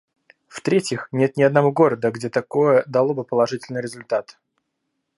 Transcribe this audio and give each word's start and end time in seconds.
В-третьих 0.47 1.09
нет 1.11 1.37
ни 1.37 1.43
одного 1.43 1.71
города, 1.71 2.09
где 2.09 2.29
такое 2.31 2.83
дало 2.87 3.13
бы 3.13 3.23
положительный 3.23 3.81
результат 3.83 4.39